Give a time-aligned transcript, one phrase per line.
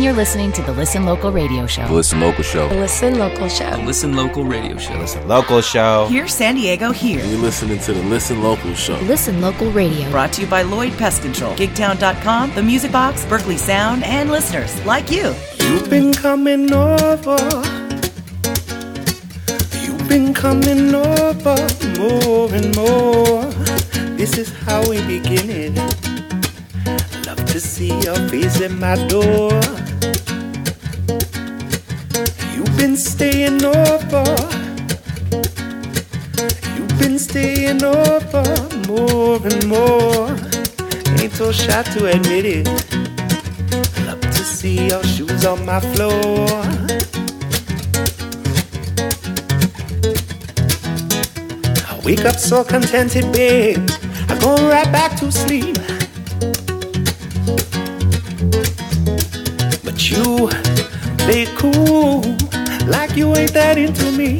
[0.00, 1.86] You're listening to the Listen Local Radio Show.
[1.86, 2.68] The Listen Local Show.
[2.70, 3.70] The Listen Local Show.
[3.72, 4.94] The Listen Local Radio Show.
[4.94, 6.06] Listen Local Show.
[6.06, 7.22] Here, San Diego, here.
[7.22, 8.98] You're listening to the Listen Local Show.
[9.00, 10.10] Listen Local Radio.
[10.10, 14.74] Brought to you by Lloyd Pest Control, Gigtown.com, The Music Box, Berkeley Sound, and listeners
[14.86, 15.34] like you.
[15.58, 17.36] You've been coming over.
[19.82, 21.56] You've been coming over
[21.98, 23.44] more and more.
[24.16, 25.76] This is how we begin it.
[27.26, 29.60] Love to see your face at my door.
[32.80, 34.24] Been staying over.
[36.74, 38.44] You've been staying over
[38.88, 40.30] more and more.
[41.20, 42.66] Ain't so shy to admit it.
[44.06, 46.48] Love to see your shoes on my floor.
[51.86, 53.86] I wake up so contented, babe.
[54.30, 55.76] I go right back to sleep.
[59.84, 60.48] But you
[61.18, 62.39] play cool
[62.90, 64.36] like you ain't that into me.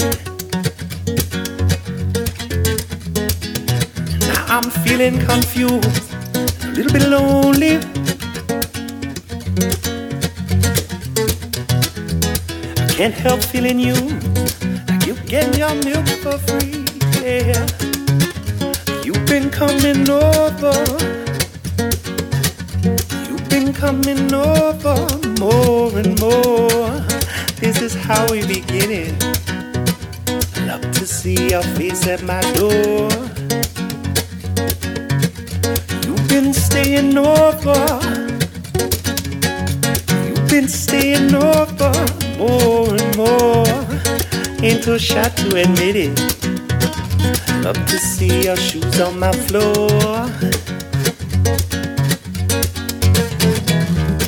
[4.28, 6.12] Now I'm feeling confused,
[6.64, 7.76] a little bit lonely.
[12.76, 13.94] I can't help feeling you
[14.88, 16.84] like you getting your milk for free.
[17.22, 17.66] Yeah,
[19.04, 20.74] you've been coming over.
[23.28, 24.96] You've been coming over
[25.38, 27.09] more and more.
[27.60, 29.22] This is how we begin it.
[30.66, 33.10] Love to see your face at my door.
[36.06, 37.84] You've been staying over.
[40.26, 41.92] You've been staying over
[42.38, 43.66] more and more.
[44.64, 46.18] Ain't too shy to admit it.
[47.62, 49.90] Love to see your shoes on my floor.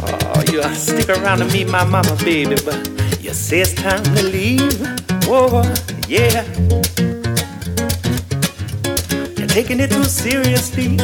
[0.05, 3.02] Oh, stick around to meet my mama, baby, but
[3.33, 4.79] you say it's time to leave.
[5.25, 5.75] Whoa, oh, oh,
[6.07, 6.45] yeah.
[9.39, 10.99] You're taking it too seriously.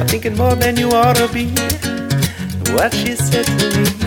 [0.00, 1.50] I'm thinking more than you ought to be.
[2.72, 4.05] What she said to me.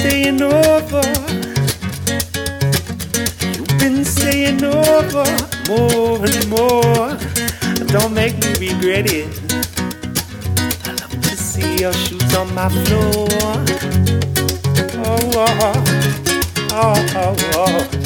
[0.00, 1.02] Staying over.
[3.52, 5.26] You've been staying over
[5.68, 7.18] more and more.
[7.92, 9.28] Don't make me regret it
[10.86, 13.28] I love to see your shoes on my floor.
[15.04, 15.84] Oh, oh,
[16.72, 17.99] oh, oh, oh.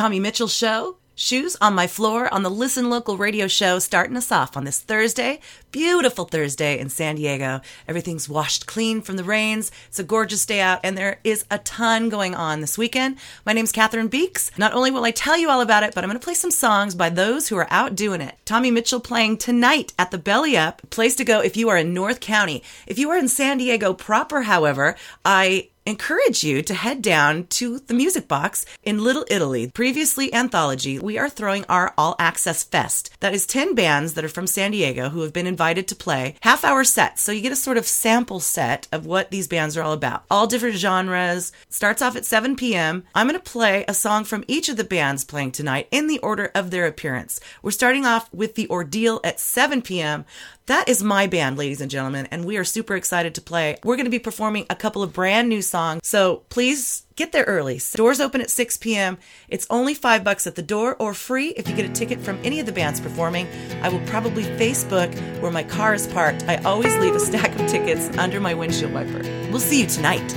[0.00, 0.96] Tommy Mitchell Show.
[1.14, 4.80] Shoes on my floor on the Listen Local radio show, starting us off on this
[4.80, 5.40] Thursday.
[5.72, 7.60] Beautiful Thursday in San Diego.
[7.86, 9.70] Everything's washed clean from the rains.
[9.88, 13.18] It's a gorgeous day out, and there is a ton going on this weekend.
[13.44, 14.50] My name's Catherine Beeks.
[14.56, 16.50] Not only will I tell you all about it, but I'm going to play some
[16.50, 18.36] songs by those who are out doing it.
[18.46, 21.92] Tommy Mitchell playing tonight at the Belly Up, place to go if you are in
[21.92, 22.62] North County.
[22.86, 24.96] If you are in San Diego proper, however,
[25.26, 29.70] I encourage you to head down to the Music Box in Little Italy.
[29.70, 33.10] Previously Anthology, we are throwing our All Access Fest.
[33.20, 36.36] That is 10 bands that are from San Diego who have been invited to play
[36.42, 37.22] half hour sets.
[37.22, 40.24] So you get a sort of sample set of what these bands are all about.
[40.30, 41.52] All different genres.
[41.68, 43.04] Starts off at 7 p.m.
[43.14, 46.18] I'm going to play a song from each of the bands playing tonight in the
[46.18, 47.40] order of their appearance.
[47.62, 50.24] We're starting off with The Ordeal at 7 p.m.
[50.66, 53.76] That is my band, ladies and gentlemen, and we are super excited to play.
[53.82, 57.44] We're going to be performing a couple of brand new songs, so please get there
[57.44, 57.80] early.
[57.94, 59.18] Doors open at 6 p.m.
[59.48, 62.38] It's only five bucks at the door or free if you get a ticket from
[62.44, 63.48] any of the bands performing.
[63.82, 66.44] I will probably Facebook where my car is parked.
[66.46, 69.22] I always leave a stack of tickets under my windshield wiper.
[69.50, 70.36] We'll see you tonight.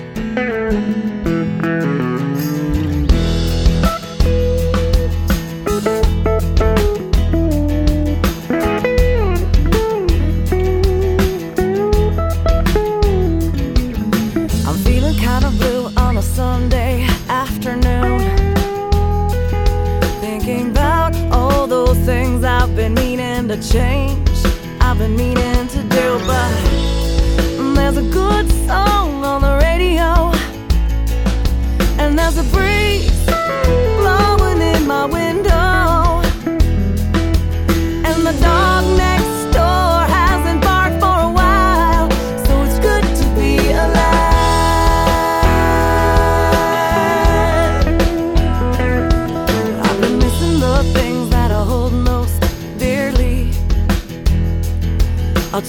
[23.53, 24.29] a change
[24.81, 30.31] I've been meaning to do, but there's a good song on the radio,
[31.99, 33.12] and there's a breeze.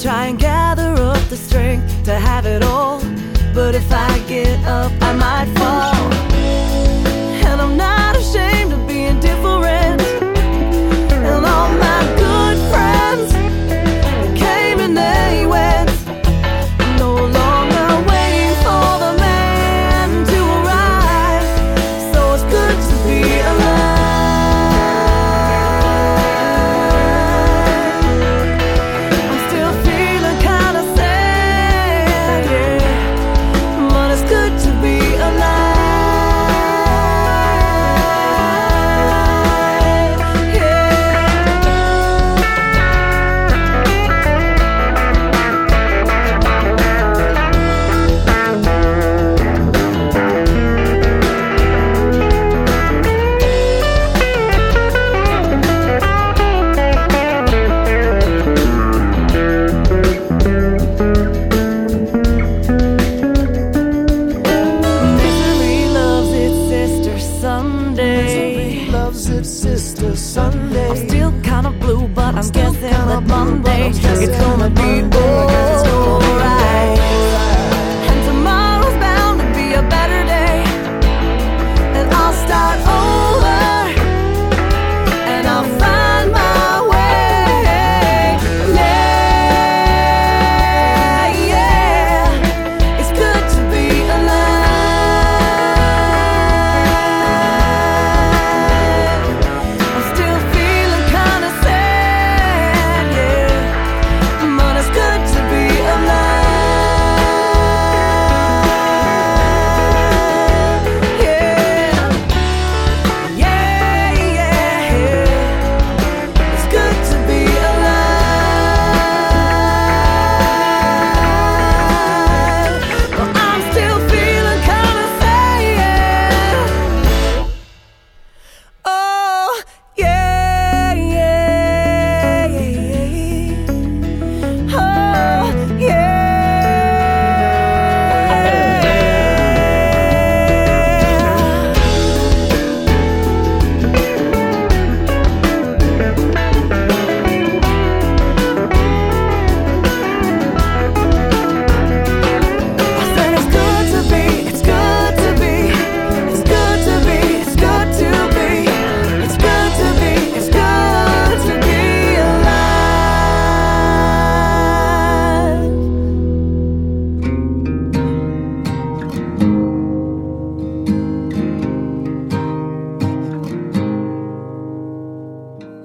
[0.03, 3.01] try and gather up the strength to have it all.
[3.55, 5.94] But if I get up, I might fall.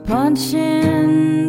[0.09, 1.48] Punching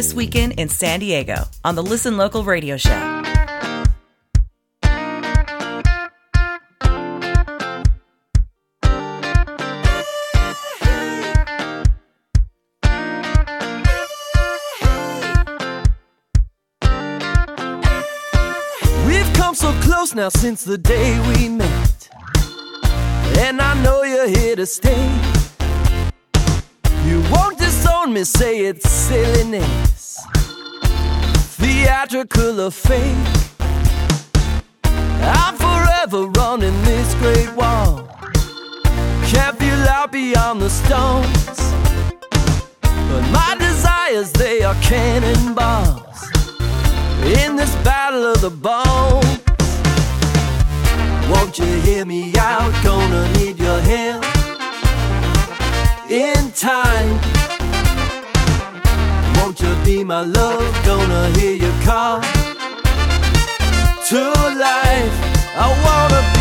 [0.00, 2.88] this weekend in San Diego on the Listen Local radio show.
[19.06, 22.08] We've come so close now since the day we met.
[23.38, 25.04] And I know you're here to stay.
[27.04, 27.49] You won't
[27.80, 30.18] disown me, say it's silliness.
[31.58, 33.16] Theatrical or fake.
[34.84, 38.08] I'm forever running this great wall.
[39.32, 41.56] Can't feel out beyond the stones.
[42.82, 46.22] But my desires, they are cannonballs
[47.24, 49.24] in this battle of the bones.
[51.30, 52.72] Won't you hear me out?
[52.84, 54.24] Gonna need your help
[56.10, 57.39] in time.
[59.40, 60.84] Won't you be my love?
[60.84, 62.20] Gonna hear you call
[64.10, 64.20] to
[64.66, 65.16] life.
[65.56, 66.39] I wanna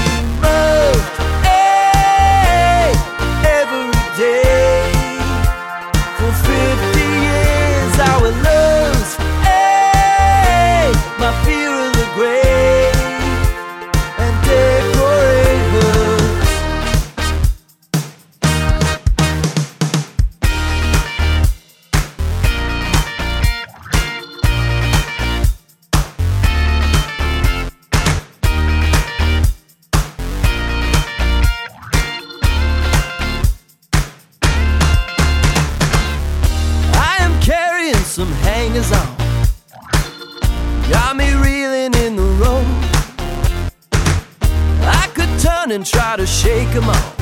[45.80, 47.20] and try to shake them off.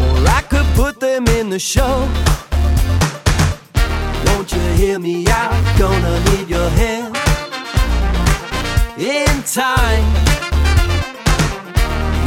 [0.00, 2.08] Or I could put them in the show.
[4.24, 5.52] Won't you hear me out?
[5.78, 7.14] Gonna need your help
[8.96, 10.06] in time.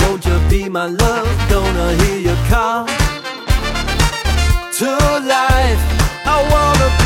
[0.01, 1.29] Won't you be my love?
[1.49, 2.85] Gonna hear you call
[4.79, 4.91] to
[5.35, 5.81] life.
[6.33, 7.04] I wanna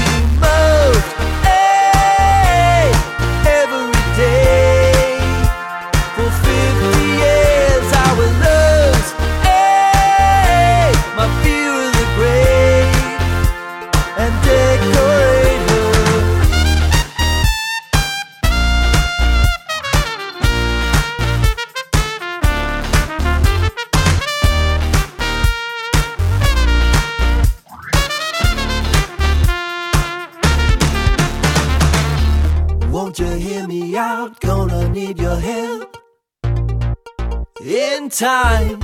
[38.09, 38.79] time.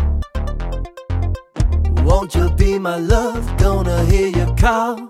[2.05, 3.57] Won't you be my love?
[3.57, 5.07] Gonna hear you call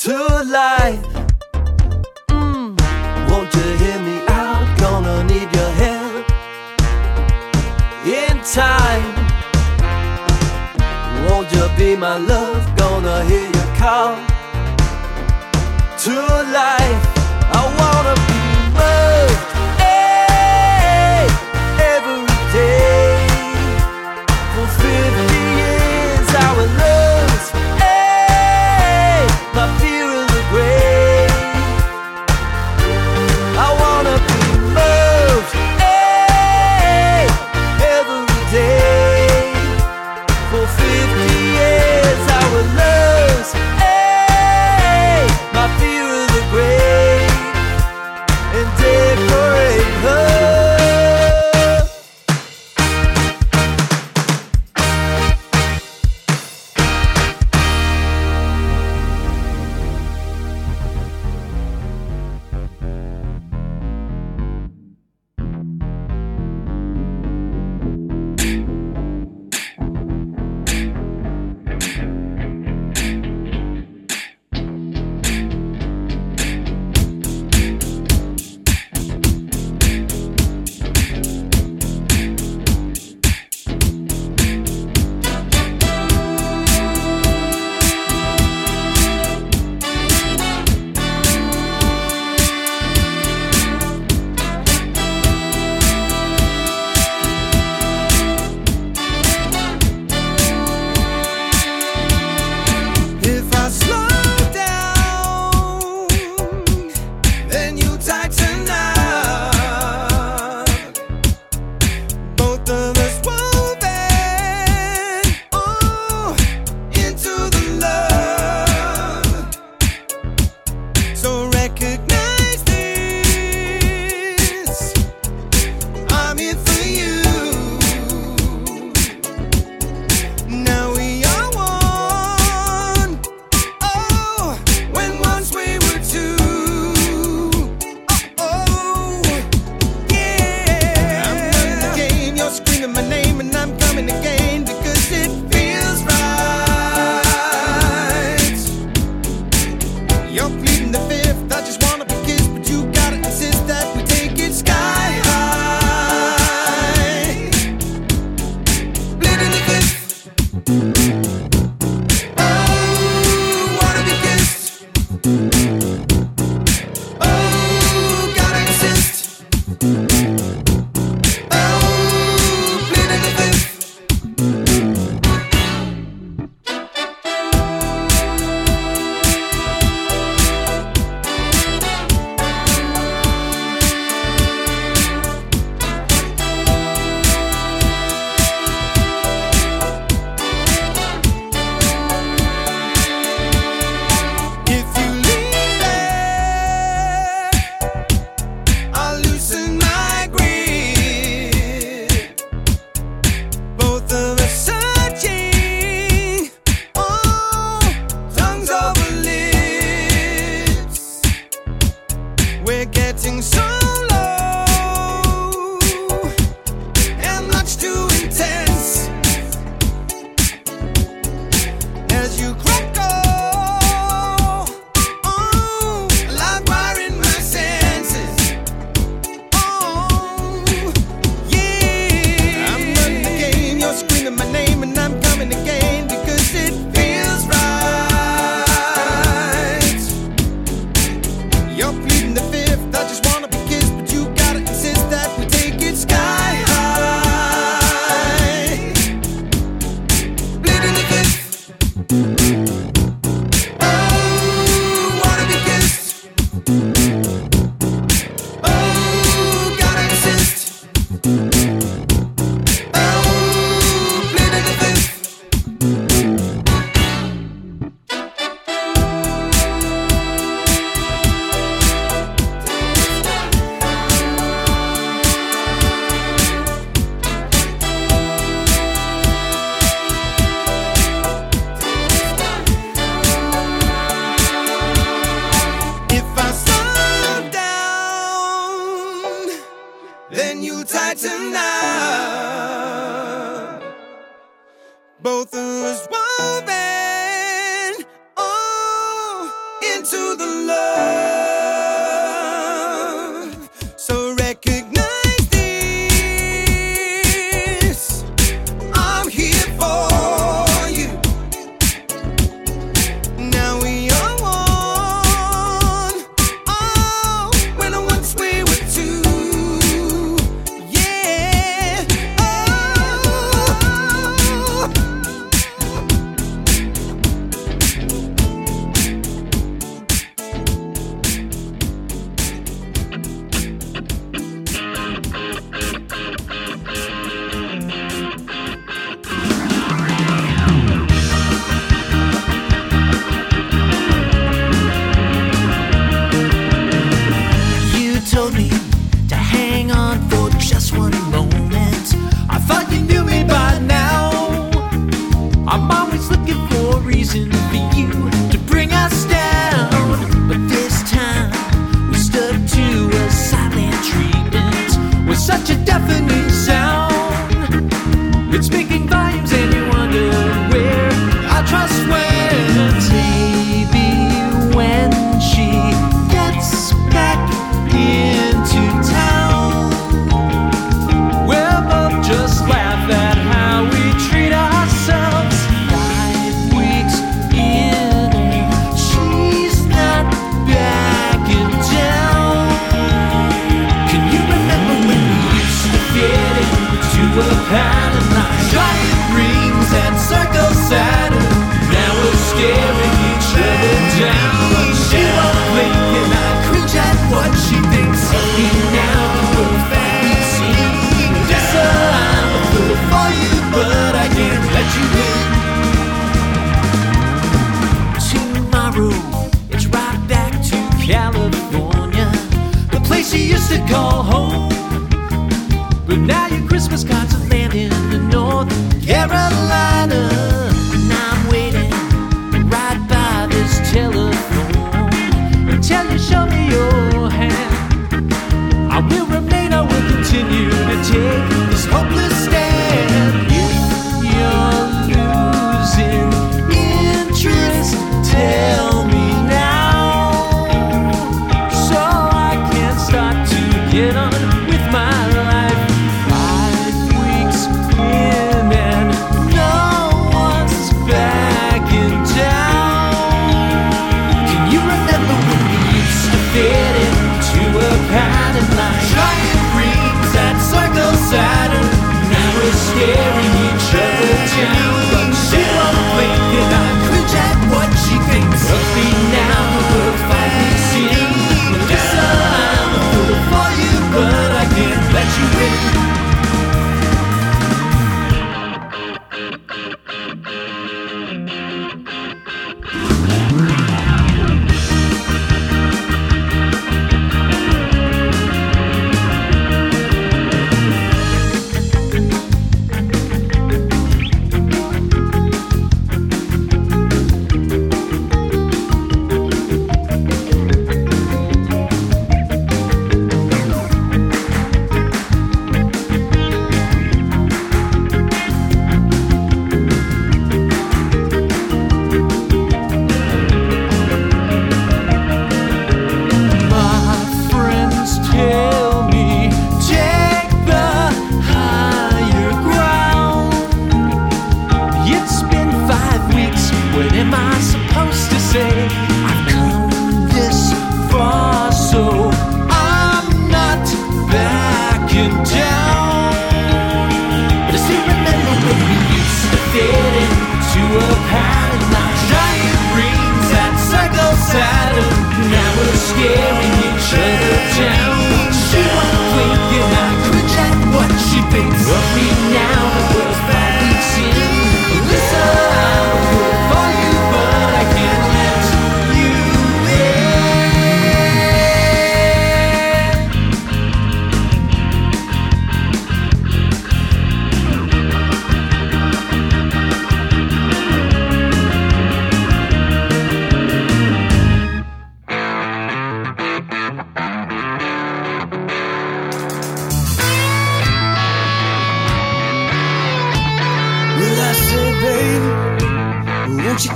[0.00, 1.06] to life.
[2.28, 2.76] Mm.
[3.30, 4.78] Won't you hear me out?
[4.78, 6.30] Gonna need your help
[8.06, 9.14] in time.
[11.28, 12.76] Won't you be my love?
[12.76, 14.16] Gonna hear you call
[15.98, 16.14] to
[16.52, 17.13] life.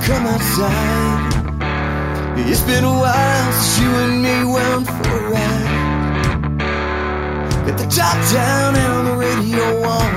[0.08, 1.32] come outside.
[2.50, 6.62] It's been a while since you and me went for a ride.
[7.68, 10.12] At the top down and the radio on,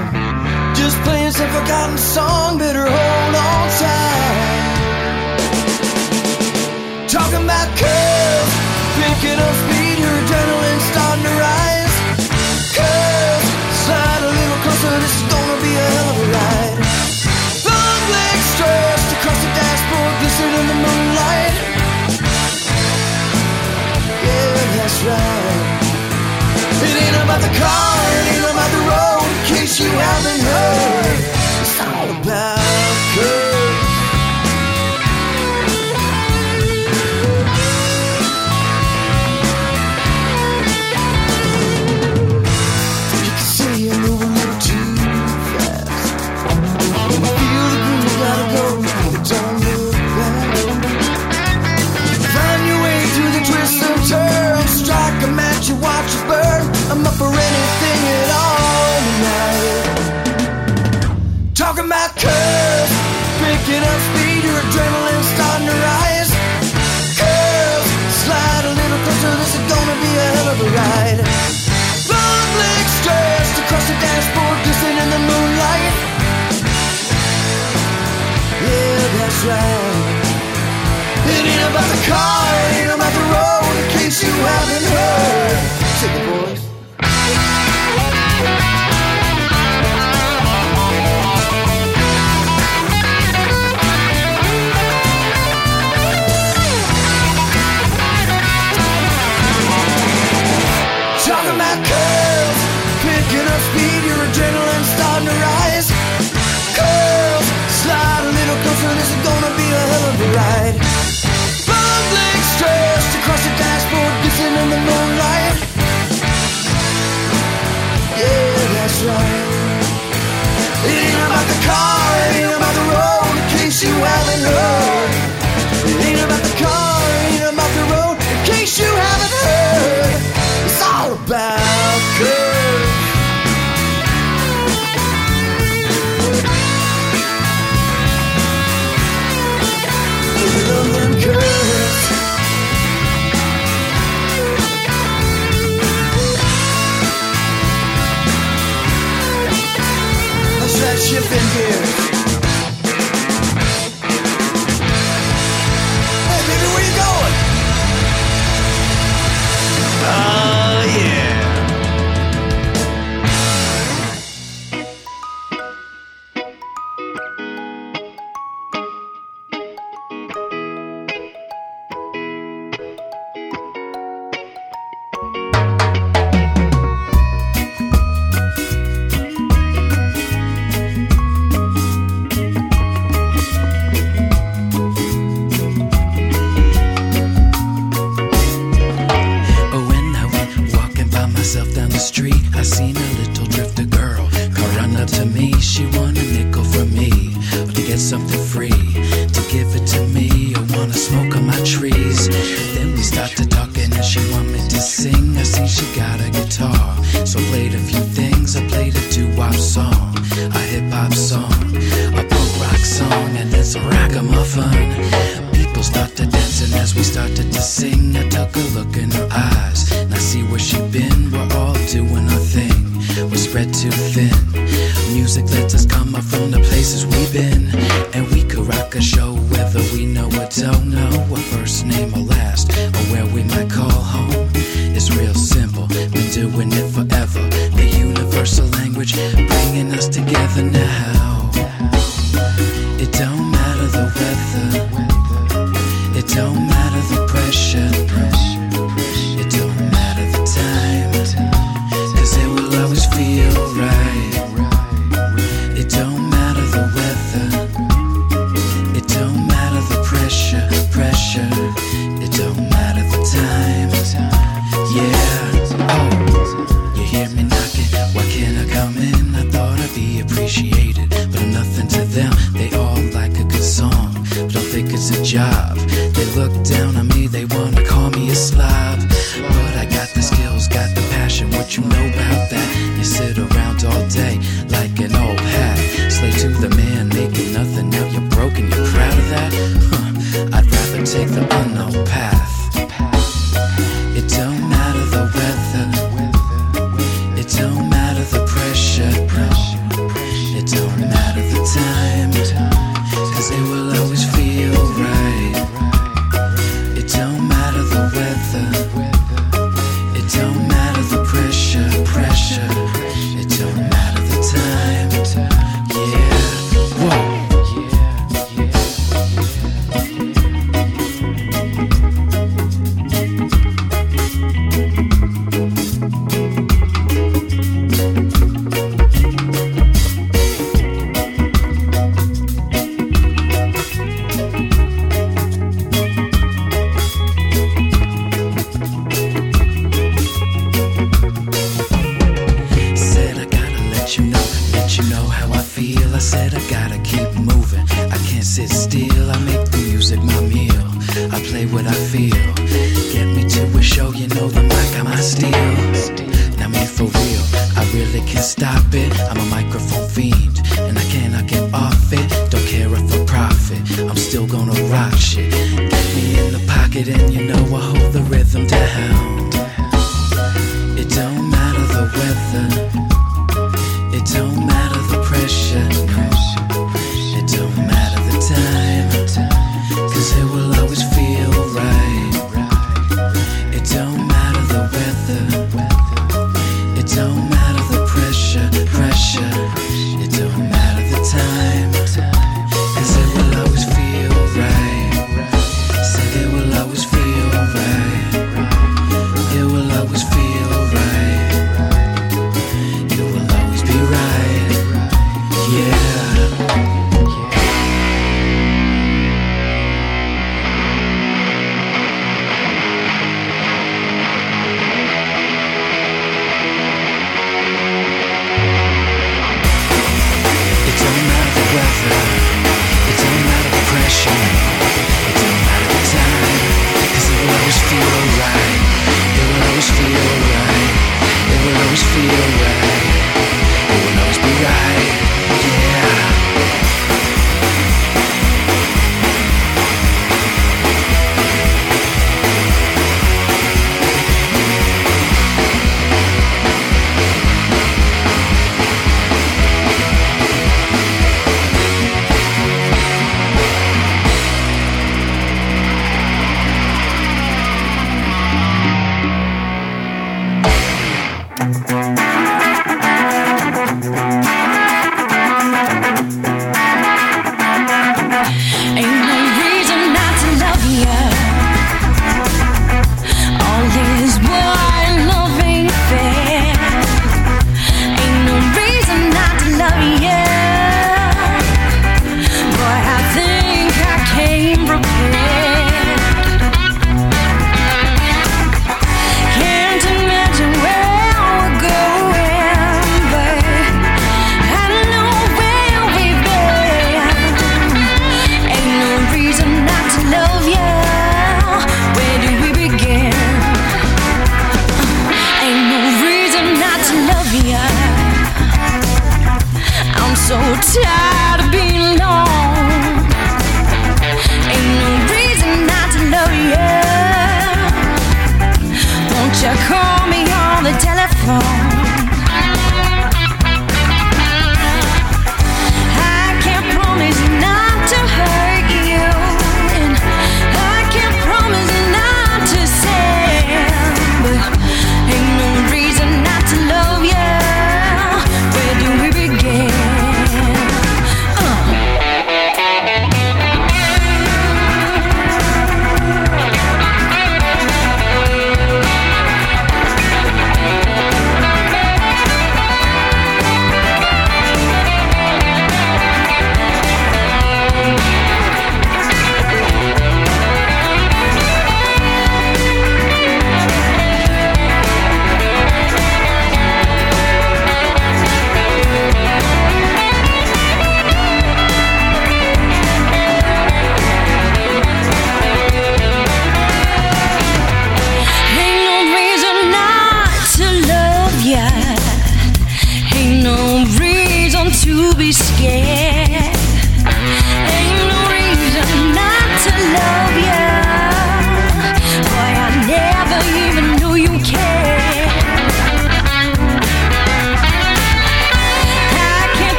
[0.75, 2.57] just playing some forgotten song.
[2.57, 4.29] Better hold on tight.
[7.09, 8.00] Talking about.
[27.61, 30.50] car and aim them at the road in case you haven't heard.
[79.41, 80.21] train.
[81.33, 85.57] It ain't about the car, it ain't about the road, in case you haven't heard.
[85.99, 87.60] Take the boys.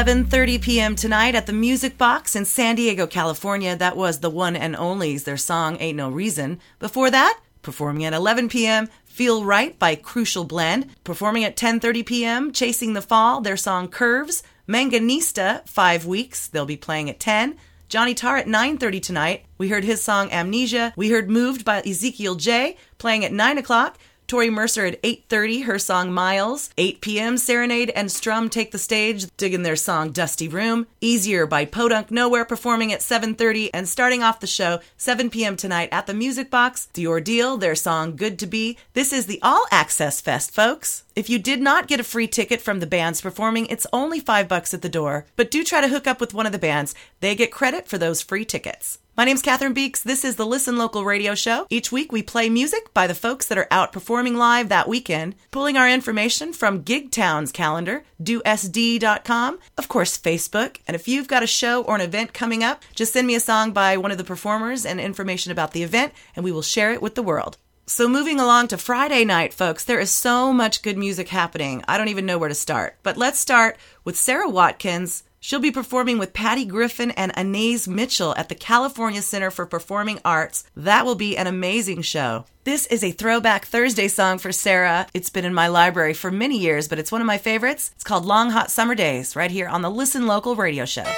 [0.00, 0.96] 11:30 p.m.
[0.96, 3.76] tonight at the Music Box in San Diego, California.
[3.76, 6.58] That was the one and only's their song Ain't No Reason.
[6.78, 8.88] Before that, performing at 11 p.m.
[9.04, 10.86] Feel Right by Crucial Blend.
[11.04, 12.50] Performing at 10:30 p.m.
[12.50, 14.42] Chasing the Fall, their song Curves.
[14.66, 16.48] Manganista, 5 weeks.
[16.48, 17.58] They'll be playing at 10.
[17.90, 19.44] Johnny Tarr at 9.30 tonight.
[19.58, 20.94] We heard his song Amnesia.
[20.96, 23.98] We heard Moved by Ezekiel J, playing at 9 o'clock.
[24.30, 26.70] Tori Mercer at 8.30, her song Miles.
[26.78, 30.86] 8 p.m., Serenade and Strum take the stage, digging their song Dusty Room.
[31.00, 33.70] Easier by Podunk Nowhere performing at 7.30.
[33.74, 35.56] And starting off the show, 7 p.m.
[35.56, 38.78] tonight at the Music Box, The Ordeal, their song Good to Be.
[38.92, 41.02] This is the All Access Fest, folks.
[41.16, 44.46] If you did not get a free ticket from the bands performing, it's only five
[44.46, 45.26] bucks at the door.
[45.34, 46.94] But do try to hook up with one of the bands.
[47.18, 49.00] They get credit for those free tickets.
[49.20, 50.02] My name's Catherine Beeks.
[50.02, 51.66] This is the Listen Local radio show.
[51.68, 55.34] Each week we play music by the folks that are out performing live that weekend,
[55.50, 60.78] pulling our information from Gig Town's calendar, dosd.com, of course, Facebook.
[60.88, 63.40] And if you've got a show or an event coming up, just send me a
[63.40, 66.90] song by one of the performers and information about the event, and we will share
[66.90, 67.58] it with the world.
[67.86, 71.84] So, moving along to Friday night, folks, there is so much good music happening.
[71.86, 72.96] I don't even know where to start.
[73.02, 75.24] But let's start with Sara Watkins.
[75.40, 80.20] She'll be performing with Patty Griffin and Anais Mitchell at the California Center for Performing
[80.22, 80.64] Arts.
[80.76, 82.44] That will be an amazing show.
[82.64, 85.06] This is a throwback Thursday song for Sara.
[85.14, 87.90] It's been in my library for many years, but it's one of my favorites.
[87.94, 91.10] It's called Long Hot Summer Days, right here on the Listen Local radio show.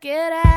[0.00, 0.47] get out.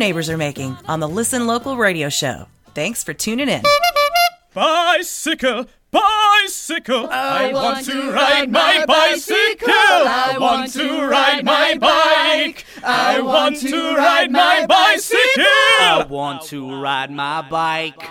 [0.00, 2.46] Neighbors are making on the Listen Local radio show.
[2.74, 3.62] Thanks for tuning in.
[4.54, 7.06] Bicycle, bicycle.
[7.10, 9.68] I want to ride my bicycle.
[9.68, 12.64] I want to ride my bike.
[12.82, 15.20] I want to ride my bicycle.
[15.44, 18.02] I want to ride my bike.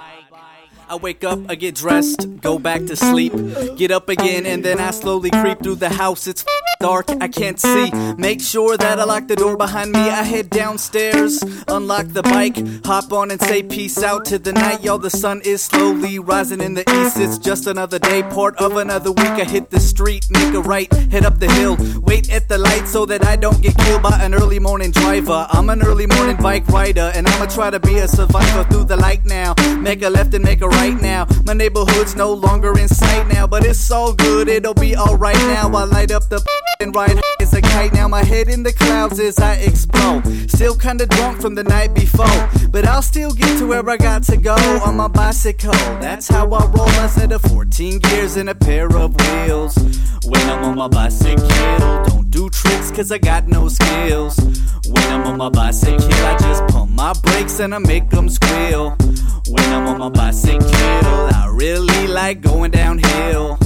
[0.91, 3.31] I wake up, I get dressed, go back to sleep,
[3.77, 6.25] get up again, and then I slowly creep through the house.
[6.25, 6.43] It's
[6.79, 7.91] dark, I can't see.
[8.17, 9.99] Make sure that I lock the door behind me.
[9.99, 14.83] I head downstairs, unlock the bike, hop on and say peace out to the night.
[14.83, 17.19] Y'all, the sun is slowly rising in the east.
[17.19, 19.37] It's just another day, part of another week.
[19.37, 22.87] I hit the street, make a right, head up the hill, wait at the light
[22.87, 25.45] so that I don't get killed by an early morning driver.
[25.51, 28.97] I'm an early morning bike rider, and I'ma try to be a survivor through the
[28.97, 29.53] light now.
[29.77, 31.27] Make a left and make a right now.
[31.45, 35.69] My neighborhood's no longer in sight now, but it's all good, it'll be alright now.
[35.73, 36.41] I light up the
[36.79, 38.07] and ride as a kite now.
[38.07, 40.23] My head in the clouds as I explode.
[40.49, 44.23] Still kinda drunk from the night before, but I'll still get to where I got
[44.23, 44.55] to go
[44.85, 45.73] on my bicycle.
[45.99, 46.89] That's how I roll.
[46.89, 49.75] I set of 14 gears and a pair of wheels.
[50.25, 51.47] When I'm on my bicycle,
[52.07, 54.37] don't do tricks cause I got no skills.
[54.87, 58.95] When I'm on my bicycle, I just pump my brakes and I make them squeal.
[59.49, 63.57] When I'm on my bicycle, I really like going downhill.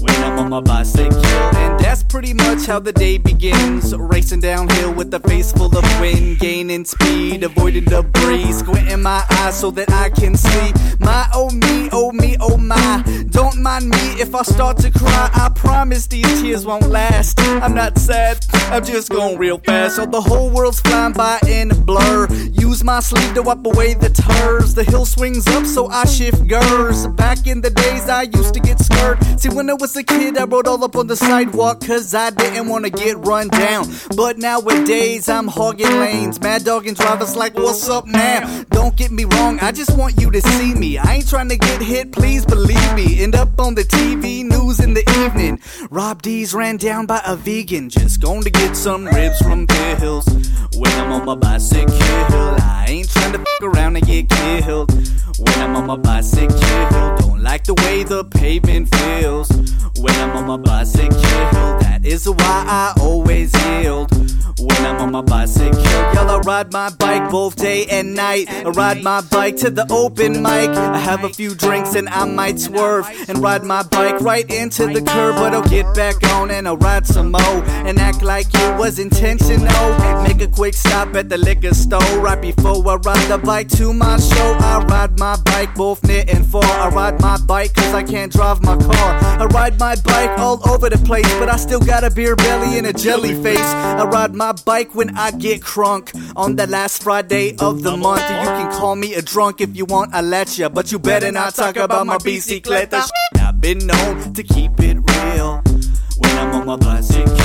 [0.00, 3.96] When I'm on my bicycle, and that's pretty much how the day begins.
[3.96, 9.58] Racing downhill with a face full of wind, gaining speed, avoiding debris, squinting my eyes
[9.58, 10.72] so that I can see.
[11.00, 13.02] My oh me, oh me, oh my.
[13.30, 15.30] Don't mind me if I start to cry.
[15.34, 17.40] I promise these tears won't last.
[17.40, 19.96] I'm not sad, I'm just going real fast.
[19.96, 22.28] So the whole world's flying by in a blur.
[22.52, 24.74] Use my sleeve to wipe away the tears.
[24.74, 27.06] The hill swings up, so I shift gears.
[27.08, 29.18] Back in the days, I used to get scared.
[29.40, 32.30] See, when I was a kid, I rode all up on the sidewalk, cause I
[32.30, 33.86] didn't wanna get run down.
[34.16, 36.40] But nowadays, I'm hogging lanes.
[36.40, 38.64] Mad mad dog and drivers like, what's up now?
[38.70, 40.98] Don't get me wrong, I just want you to see me.
[40.98, 43.22] I ain't trying to get hit, please believe me.
[43.22, 45.60] End up on the TV news in the evening.
[45.90, 49.96] Rob D's ran down by a vegan, just going to get some ribs from Bear
[49.96, 50.26] Hills.
[50.74, 54.90] When I'm on my bicycle, I ain't trying to fuck around and get killed.
[55.38, 59.48] When I'm on my bicycle, don't like the way the pavement feels.
[60.00, 61.18] When I'm on my bicycle,
[61.80, 64.10] that is why I always yield.
[64.60, 65.80] When I'm on my bicycle,
[66.14, 68.50] y'all, I ride my bike both day and night.
[68.50, 70.70] I ride my bike to the open mic.
[70.70, 74.86] I have a few drinks and I might swerve and ride my bike right into
[74.86, 75.36] the curb.
[75.36, 78.98] But I'll get back on and I'll ride some more and act like it was
[78.98, 80.22] intentional.
[80.24, 83.92] Make a quick stop at the liquor store right before I ride the bike to
[83.92, 84.56] my show.
[84.60, 86.64] I ride my bike both near and far.
[86.64, 89.18] I ride my bike cause I can't drive my car.
[89.40, 92.78] I ride my bike all over the place, but I still got a beer belly
[92.78, 93.58] and a jelly face.
[93.60, 98.22] I ride my bike when I get crunk on the last Friday of the month.
[98.22, 101.30] You can call me a drunk if you want, I'll let ya, but you better
[101.32, 103.08] not talk about my bicicleta.
[103.40, 105.62] I've been known to keep it real
[106.18, 107.36] when I'm on my bicycle.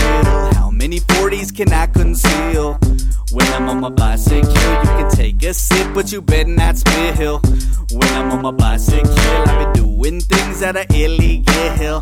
[0.53, 2.79] How many 40s can I conceal?
[3.33, 7.39] When I'm on my bicycle, you can take a sip, but you better not spill.
[7.91, 12.01] When I'm on my bicycle, I be doing things that are illegal.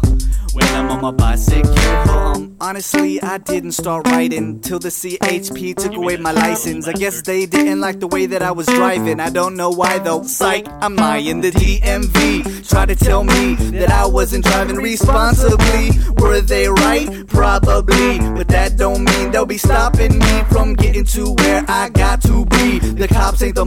[0.54, 1.72] When I'm on my bicycle,
[2.10, 6.90] um, honestly, I didn't start riding till the CHP took away my license.
[6.90, 9.22] I guess they didn't like the way that I was driving.
[9.22, 10.24] I don't know why though.
[10.24, 12.68] Psych, I'm I in the DMV.
[12.68, 15.92] Try to tell me that I wasn't driving responsibly.
[16.18, 17.26] Were they right?
[17.28, 18.20] Probably.
[18.36, 22.46] But that don't mean they'll be stopping me from getting to where I got to
[22.46, 22.80] be.
[22.80, 23.66] The cops ain't the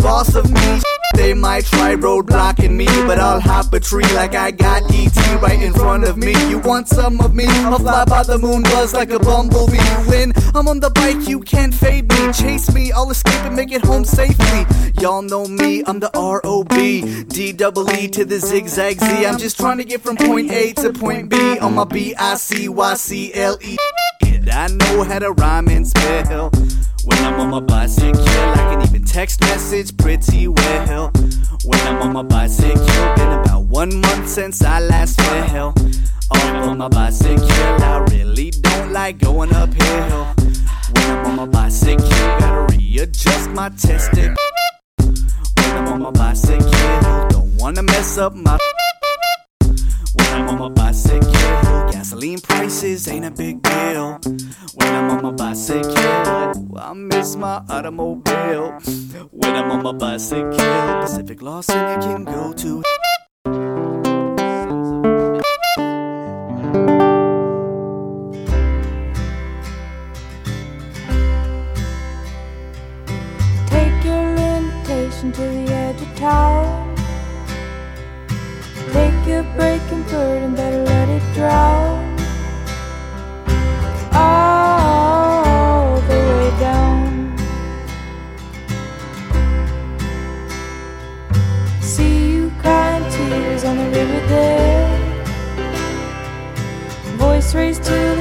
[0.00, 0.80] boss of me.
[1.14, 5.62] They might try roadblocking me, but I'll hop a tree like I got ET right
[5.62, 6.34] in front of me.
[6.48, 7.46] You want some of me?
[7.46, 9.78] I'll fly by the moon, buzz like a bumblebee.
[10.08, 12.32] When I'm on the bike, you can't fade me.
[12.32, 14.66] Chase me, I'll escape and make it home safely.
[15.00, 17.24] Y'all know me, I'm the R-O-B.
[17.24, 19.26] D-double-E to the zigzag Z.
[19.26, 23.76] I'm just trying to get from point A to point B on my B-I-C-Y-C-L-E.
[24.46, 26.50] And I know how to rhyme and spell.
[27.04, 31.10] When I'm on my bicycle, I can even text message pretty well.
[31.64, 32.84] When I'm on my bicycle,
[33.16, 35.68] been about one month since I last fell.
[36.30, 40.26] Off on my bicycle, I really don't like going uphill.
[40.92, 44.36] When I'm on my bicycle, gotta readjust my testing.
[44.98, 46.70] When I'm on my bicycle,
[47.30, 48.58] don't wanna mess up my.
[50.34, 51.30] I'm on my bicycle,
[51.92, 54.18] gasoline prices ain't a big deal.
[54.74, 55.96] When I'm on my bicycle,
[56.76, 58.80] I miss my automobile.
[59.30, 60.56] When I'm on my bicycle,
[61.00, 62.82] Pacific Lawson I can go to.
[73.68, 76.90] Take your limitation to the edge of town.
[78.92, 79.44] Take your
[80.14, 82.16] breaking burden, better let it drown.
[84.12, 87.36] All the way down.
[91.80, 95.00] See you crying tears on the river there.
[97.16, 98.13] Voice raised to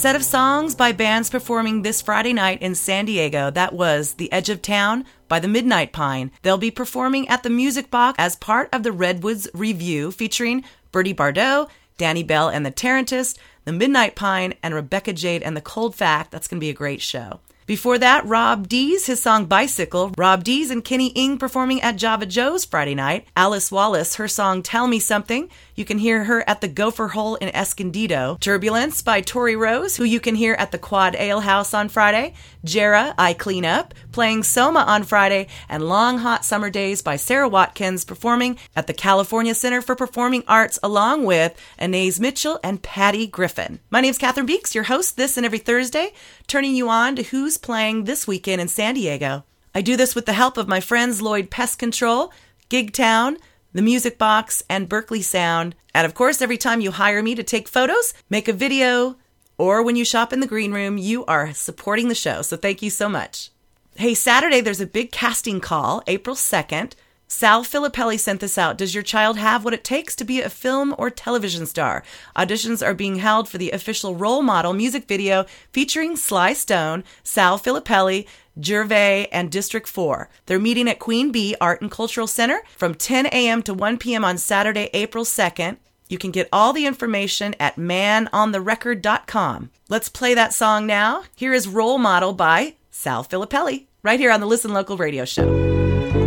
[0.00, 3.50] set of songs by bands performing this Friday night in San Diego.
[3.50, 6.30] That was The Edge of Town by the Midnight Pine.
[6.40, 11.12] They'll be performing at the Music Box as part of the Redwoods Review featuring Birdy
[11.12, 13.36] Bardot, Danny Bell and the Tarantist,
[13.66, 16.30] the Midnight Pine, and Rebecca Jade and the Cold Fact.
[16.30, 17.40] That's going to be a great show.
[17.66, 20.12] Before that, Rob Dees, his song Bicycle.
[20.18, 23.28] Rob Dees and Kenny Ing performing at Java Joe's Friday night.
[23.36, 25.48] Alice Wallace, her song Tell Me Something.
[25.80, 28.36] You can hear her at the Gopher Hole in Escondido.
[28.38, 32.34] Turbulence by Tori Roze, who you can hear at the Quad Ale House on Friday.
[32.66, 35.46] Jera, I Clean Up, playing Soma on Friday.
[35.70, 40.44] And Long Hot Summer Days by Sara Watkins, performing at the California Center for Performing
[40.46, 43.80] Arts, along with Anais Mitchell and Patty Griffin.
[43.88, 46.12] My name's Catherine Beeks, your host this and every Thursday,
[46.46, 49.44] turning you on to who's playing this weekend in San Diego.
[49.74, 52.34] I do this with the help of my friends Lloyd Pest Control,
[52.68, 53.38] Gig Town,
[53.72, 55.74] the Music Box, and Berkeley Sound.
[55.94, 59.16] And of course, every time you hire me to take photos, make a video,
[59.58, 62.42] or when you shop in the green room, you are supporting the show.
[62.42, 63.50] So thank you so much.
[63.96, 66.92] Hey, Saturday, there's a big casting call, April 2nd.
[67.32, 68.76] Sal Filippelli sent this out.
[68.76, 72.02] Does your child have what it takes to be a film or television star?
[72.34, 77.56] Auditions are being held for the official role model music video featuring Sly Stone, Sal
[77.56, 78.26] Filippelli,
[78.62, 80.28] Gervais, and District 4.
[80.46, 83.62] They're meeting at Queen Bee Art and Cultural Center from 10 a.m.
[83.64, 84.24] to 1 p.m.
[84.24, 85.76] on Saturday, April 2nd.
[86.08, 89.70] You can get all the information at manontherecord.com.
[89.88, 91.22] Let's play that song now.
[91.36, 96.19] Here is Role Model by Sal Filippelli, right here on the Listen Local radio show.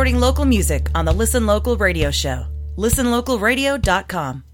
[0.00, 2.46] supporting local music on the Listen Local radio show.
[2.78, 4.49] ListenLocalRadio.com.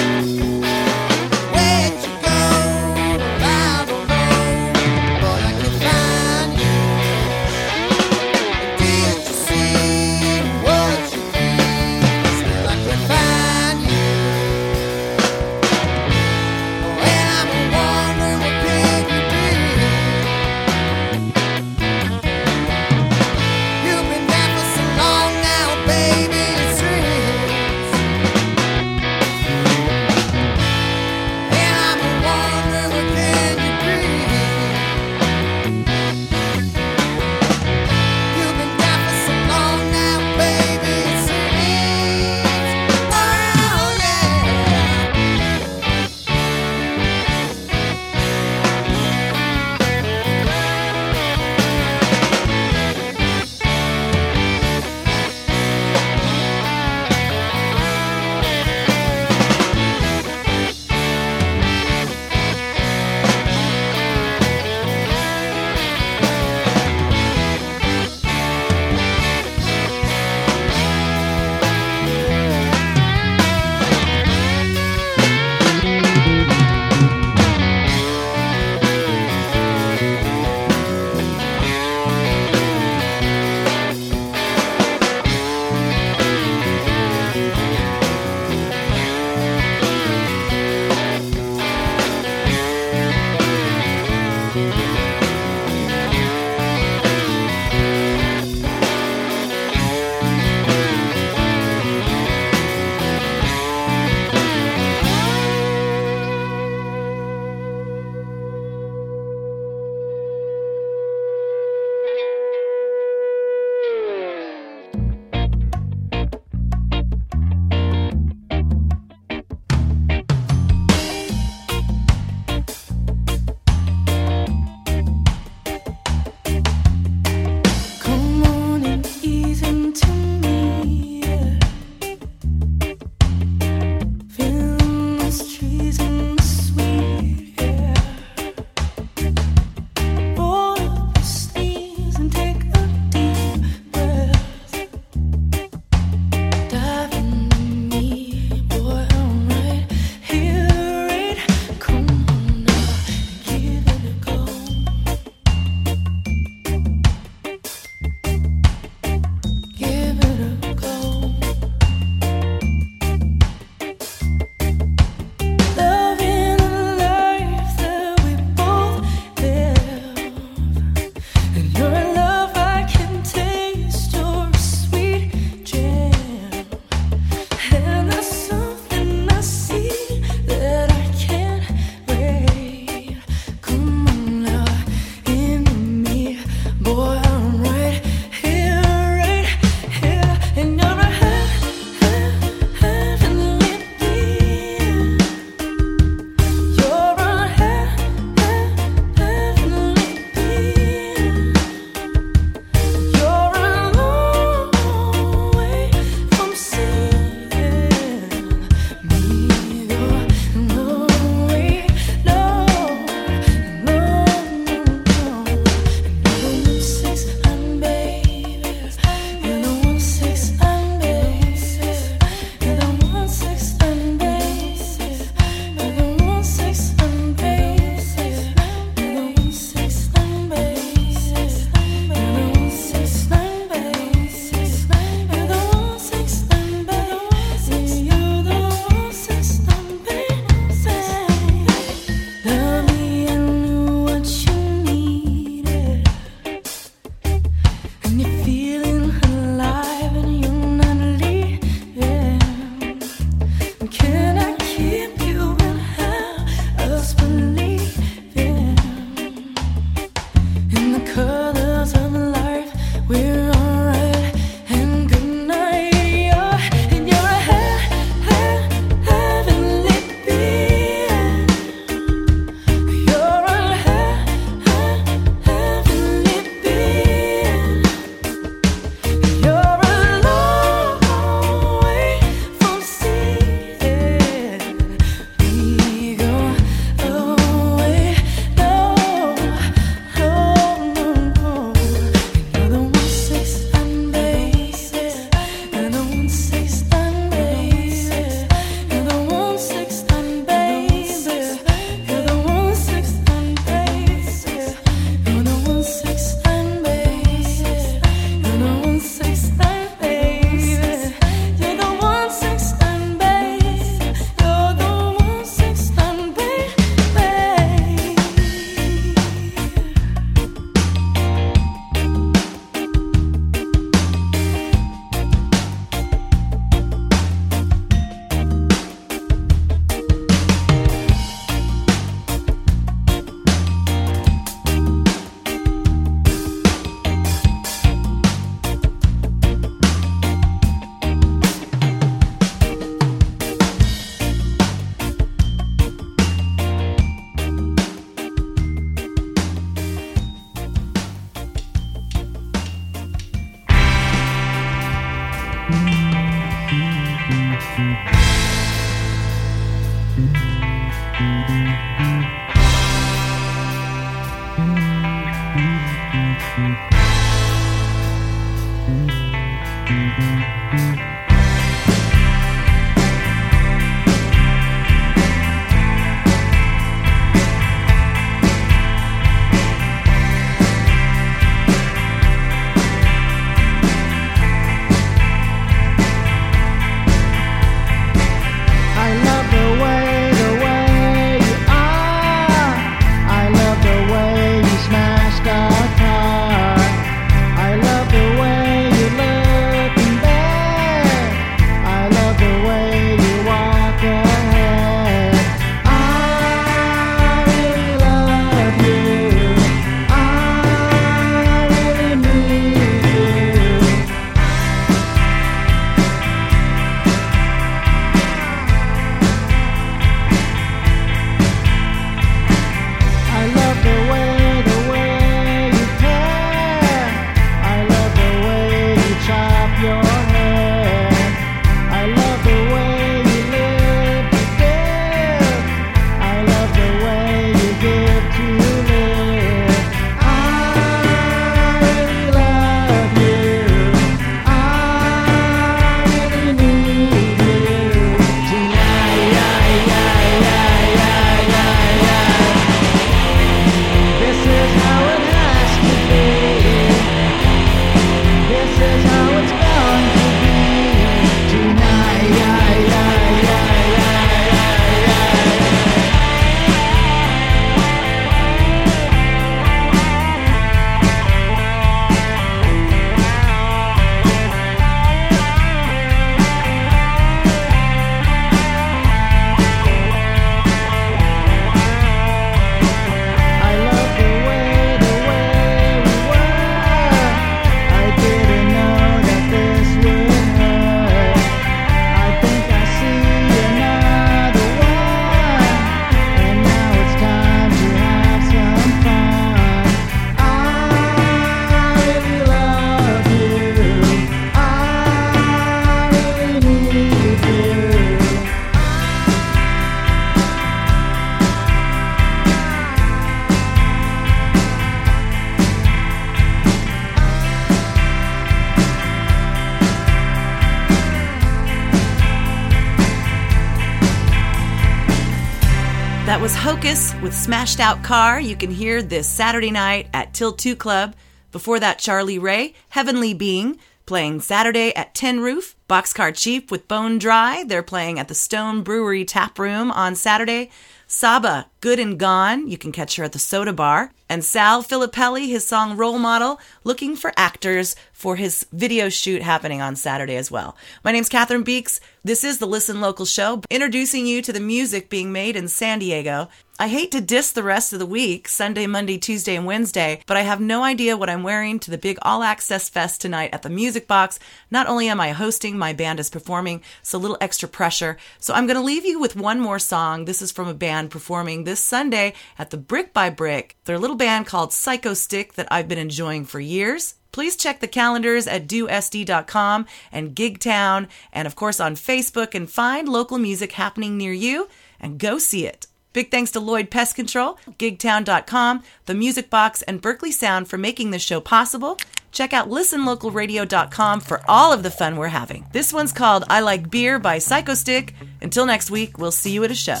[526.86, 528.38] Hocus with Smashed Out Car.
[528.38, 531.16] You can hear this Saturday night at Till 2 Club.
[531.50, 535.74] Before that, Charlie Ray, Heavenly Being, playing Saturday at Tin Roof.
[535.88, 537.64] Boxcar Chief with Bone Dry.
[537.66, 540.70] They're playing at the Stone Brewery Tap Room on Saturday.
[541.08, 542.68] Saba, Good and Gone.
[542.68, 544.12] You can catch her at the Soda Bar.
[544.28, 549.80] And Sal Filippelli, his song Role Model, looking for actors for his video shoot happening
[549.80, 550.76] on Saturday as well.
[551.04, 552.00] My name's Catherine Beeks.
[552.24, 556.00] This is the Listen Local Show, introducing you to the music being made in San
[556.00, 556.48] Diego.
[556.78, 560.36] I hate to diss the rest of the week, Sunday, Monday, Tuesday, and Wednesday, but
[560.36, 563.62] I have no idea what I'm wearing to the big All Access Fest tonight at
[563.62, 564.38] the Music Box.
[564.70, 568.18] Not only am I hosting, my band is performing, so a little extra pressure.
[568.40, 570.26] So I'm going to leave you with one more song.
[570.26, 573.76] This is from a band performing this Sunday at the Brick by Brick.
[573.84, 577.14] They're a little band called Psychostick that I've been enjoying for years.
[577.32, 583.08] Please check the calendars at dosd.com and Gigtown, and of course on Facebook, and find
[583.08, 584.68] local music happening near you
[584.98, 585.86] and go see it.
[586.14, 591.10] Big thanks to Lloyd Pest Control, gigtown.com, the Music Box, and Berkeley Sound for making
[591.10, 591.98] this show possible.
[592.32, 595.66] Check out listenlocalradio.com for all of the fun we're having.
[595.72, 598.14] This one's called I Like Beer by Psychostick.
[598.40, 600.00] Until next week, we'll see you at a show.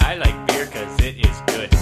[0.00, 1.81] I like beer cause it is good.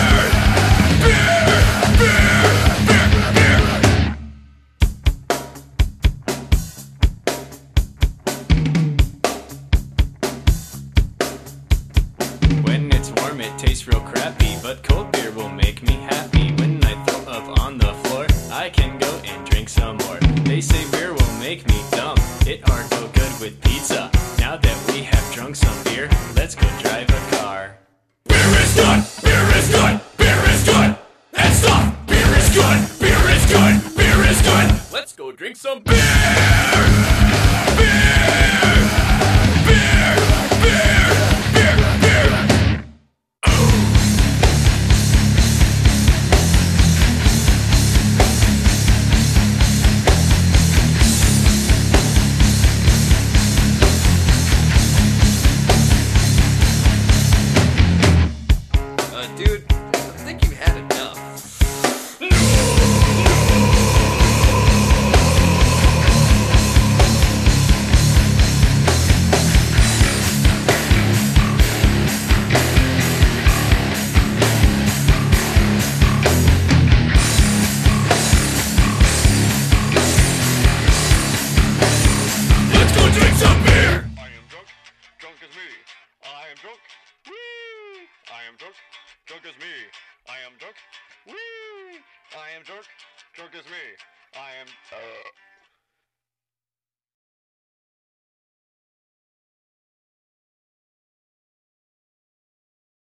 [13.81, 16.51] tastes real crappy, but cold beer will make me happy.
[16.55, 20.19] When I throw up on the floor, I can go and drink some more.
[20.43, 22.17] They say beer will make me dumb.
[22.45, 24.11] It aren't no good with pizza.
[24.39, 27.77] Now that we have drunk some beer, let's go drive a car.
[28.27, 28.99] Beer is good.
[29.23, 29.99] Beer is good.
[30.17, 30.95] Beer is good.
[31.33, 32.07] And stop.
[32.07, 32.79] Beer is good.
[32.99, 33.73] Beer is good.
[33.97, 34.93] Beer is good.
[34.93, 35.95] Let's go drink some beer.
[37.77, 38.70] Beer.